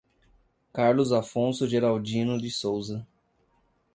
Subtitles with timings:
[0.73, 3.05] Carlos Afonso Geraldino de Souza